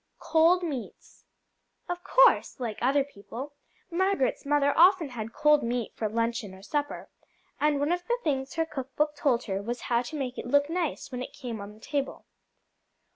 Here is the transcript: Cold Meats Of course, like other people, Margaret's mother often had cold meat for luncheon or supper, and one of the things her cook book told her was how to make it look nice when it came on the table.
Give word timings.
Cold 0.17 0.63
Meats 0.63 1.25
Of 1.87 2.03
course, 2.03 2.59
like 2.59 2.79
other 2.81 3.03
people, 3.03 3.53
Margaret's 3.91 4.47
mother 4.47 4.75
often 4.75 5.09
had 5.09 5.31
cold 5.31 5.61
meat 5.61 5.95
for 5.95 6.09
luncheon 6.09 6.55
or 6.55 6.63
supper, 6.63 7.11
and 7.59 7.77
one 7.79 7.91
of 7.91 8.07
the 8.07 8.17
things 8.23 8.55
her 8.55 8.65
cook 8.65 8.95
book 8.95 9.15
told 9.15 9.43
her 9.43 9.61
was 9.61 9.81
how 9.81 10.01
to 10.01 10.15
make 10.17 10.39
it 10.39 10.47
look 10.47 10.71
nice 10.71 11.11
when 11.11 11.21
it 11.21 11.33
came 11.33 11.61
on 11.61 11.75
the 11.75 11.79
table. 11.79 12.25